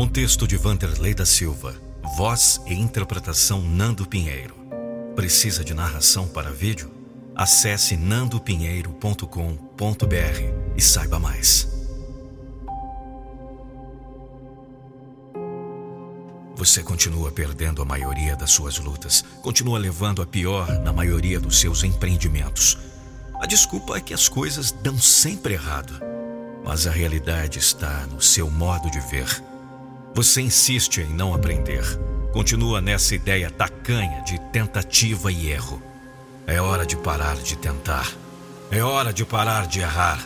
[0.00, 1.74] Um texto de Vanderlei da Silva,
[2.16, 4.56] voz e interpretação Nando Pinheiro.
[5.14, 6.90] Precisa de narração para vídeo?
[7.36, 11.68] Acesse nandopinheiro.com.br e saiba mais.
[16.56, 21.60] Você continua perdendo a maioria das suas lutas, continua levando a pior na maioria dos
[21.60, 22.78] seus empreendimentos.
[23.38, 25.92] A desculpa é que as coisas dão sempre errado,
[26.64, 29.49] mas a realidade está no seu modo de ver.
[30.14, 31.84] Você insiste em não aprender,
[32.32, 35.80] continua nessa ideia tacanha de tentativa e erro.
[36.46, 38.10] É hora de parar de tentar,
[38.70, 40.18] é hora de parar de errar.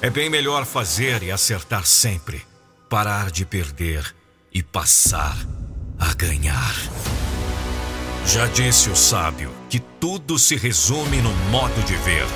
[0.00, 2.42] É bem melhor fazer e acertar sempre,
[2.88, 4.14] parar de perder
[4.52, 5.36] e passar
[5.98, 6.74] a ganhar.
[8.24, 12.26] Já disse o sábio que tudo se resume no modo de ver.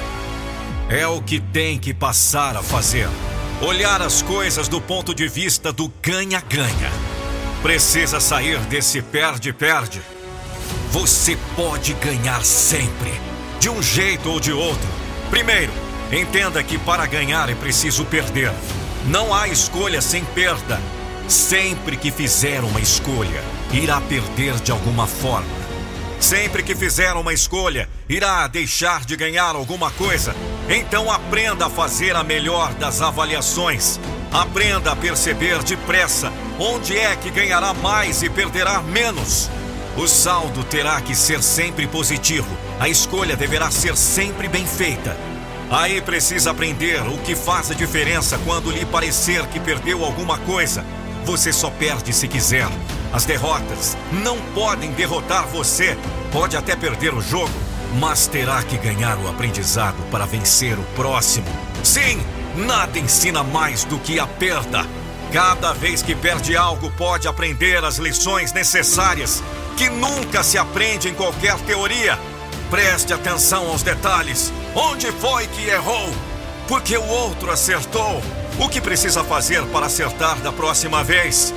[0.88, 3.08] É o que tem que passar a fazer.
[3.64, 6.90] Olhar as coisas do ponto de vista do ganha-ganha.
[7.62, 10.02] Precisa sair desse perde-perde.
[10.90, 13.12] Você pode ganhar sempre,
[13.60, 14.88] de um jeito ou de outro.
[15.30, 15.72] Primeiro,
[16.10, 18.52] entenda que para ganhar é preciso perder.
[19.06, 20.80] Não há escolha sem perda.
[21.28, 25.61] Sempre que fizer uma escolha, irá perder de alguma forma.
[26.22, 30.32] Sempre que fizer uma escolha, irá deixar de ganhar alguma coisa.
[30.68, 33.98] Então aprenda a fazer a melhor das avaliações.
[34.30, 39.50] Aprenda a perceber depressa onde é que ganhará mais e perderá menos.
[39.96, 42.56] O saldo terá que ser sempre positivo.
[42.78, 45.16] A escolha deverá ser sempre bem feita.
[45.68, 50.84] Aí precisa aprender o que faz a diferença quando lhe parecer que perdeu alguma coisa.
[51.24, 52.68] Você só perde se quiser.
[53.12, 55.96] As derrotas não podem derrotar você.
[56.32, 57.52] Pode até perder o jogo,
[58.00, 61.46] mas terá que ganhar o aprendizado para vencer o próximo.
[61.84, 62.24] Sim,
[62.56, 64.86] nada ensina mais do que a perda.
[65.30, 69.42] Cada vez que perde algo, pode aprender as lições necessárias,
[69.76, 72.18] que nunca se aprende em qualquer teoria.
[72.70, 74.50] Preste atenção aos detalhes.
[74.74, 76.10] Onde foi que errou?
[76.66, 78.22] Porque o outro acertou.
[78.58, 81.52] O que precisa fazer para acertar da próxima vez?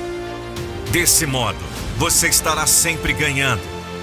[0.96, 1.58] Desse modo,
[1.98, 3.60] você estará sempre ganhando,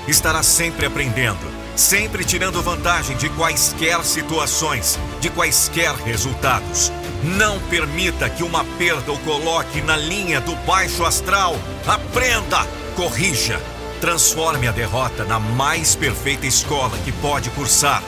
[0.07, 1.39] estará sempre aprendendo,
[1.75, 6.91] sempre tirando vantagem de quaisquer situações, de quaisquer resultados.
[7.23, 11.55] Não permita que uma perda o coloque na linha do baixo astral.
[11.87, 12.63] Aprenda,
[12.95, 13.59] corrija,
[13.99, 18.03] transforme a derrota na mais perfeita escola que pode cursar.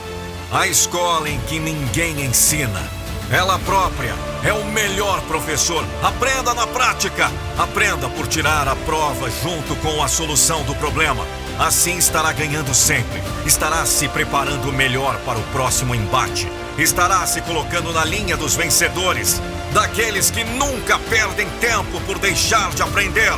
[0.52, 2.88] A escola em que ninguém ensina
[3.32, 4.14] ela própria
[4.46, 5.84] é o melhor professor.
[6.02, 7.30] Aprenda na prática.
[7.58, 11.26] Aprenda por tirar a prova junto com a solução do problema.
[11.58, 13.20] Assim estará ganhando sempre.
[13.44, 16.48] Estará se preparando melhor para o próximo embate.
[16.78, 19.40] Estará se colocando na linha dos vencedores.
[19.72, 23.32] Daqueles que nunca perdem tempo por deixar de aprender.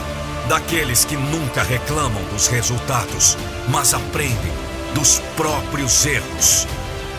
[0.46, 3.36] Daqueles que nunca reclamam dos resultados,
[3.68, 4.52] mas aprendem
[4.94, 6.66] dos próprios erros.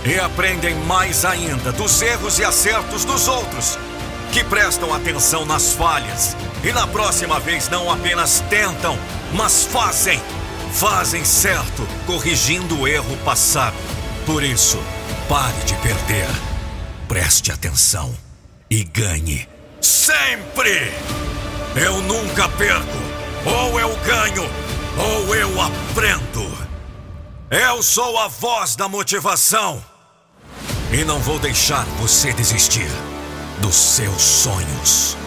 [0.06, 3.78] E aprendem mais ainda dos erros e acertos dos outros,
[4.32, 8.98] que prestam atenção nas falhas e na próxima vez não apenas tentam,
[9.34, 10.22] mas fazem.
[10.74, 13.76] Fazem certo, corrigindo o erro passado.
[14.26, 14.78] Por isso,
[15.28, 16.28] pare de perder.
[17.08, 18.14] Preste atenção
[18.70, 19.48] e ganhe.
[19.82, 20.94] Sempre!
[21.76, 22.98] Eu nunca perco.
[23.46, 24.50] Ou eu ganho,
[24.98, 26.69] ou eu aprendo.
[27.52, 29.84] Eu sou a voz da motivação.
[30.94, 32.88] E não vou deixar você desistir
[33.60, 35.18] dos seus sonhos.